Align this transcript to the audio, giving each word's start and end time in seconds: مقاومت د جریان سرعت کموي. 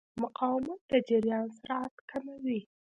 مقاومت 0.21 0.81
د 0.91 0.91
جریان 1.07 1.47
سرعت 1.57 1.93
کموي. 2.09 2.59